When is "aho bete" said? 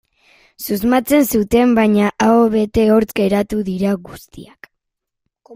2.29-2.89